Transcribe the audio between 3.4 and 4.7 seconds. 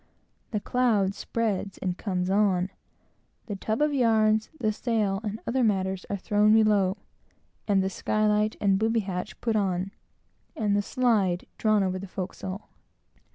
the tub of yarns,